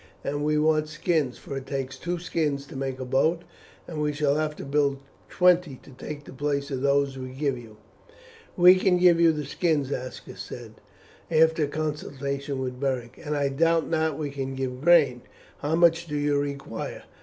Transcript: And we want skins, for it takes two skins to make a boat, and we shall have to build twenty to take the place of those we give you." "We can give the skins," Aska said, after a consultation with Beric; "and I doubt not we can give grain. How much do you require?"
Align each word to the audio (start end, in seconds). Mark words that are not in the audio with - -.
And 0.23 0.43
we 0.43 0.57
want 0.57 0.87
skins, 0.87 1.37
for 1.37 1.55
it 1.57 1.67
takes 1.67 1.95
two 1.99 2.17
skins 2.17 2.65
to 2.65 2.75
make 2.75 2.99
a 2.99 3.05
boat, 3.05 3.43
and 3.87 4.01
we 4.01 4.13
shall 4.13 4.33
have 4.33 4.55
to 4.55 4.65
build 4.65 4.97
twenty 5.29 5.75
to 5.83 5.91
take 5.91 6.23
the 6.23 6.33
place 6.33 6.71
of 6.71 6.81
those 6.81 7.19
we 7.19 7.29
give 7.33 7.55
you." 7.55 7.77
"We 8.57 8.77
can 8.77 8.97
give 8.97 9.17
the 9.19 9.45
skins," 9.45 9.91
Aska 9.91 10.37
said, 10.37 10.81
after 11.29 11.65
a 11.65 11.67
consultation 11.67 12.57
with 12.57 12.79
Beric; 12.79 13.19
"and 13.23 13.37
I 13.37 13.49
doubt 13.49 13.87
not 13.87 14.17
we 14.17 14.31
can 14.31 14.55
give 14.55 14.81
grain. 14.81 15.21
How 15.59 15.75
much 15.75 16.07
do 16.07 16.17
you 16.17 16.35
require?" 16.39 17.03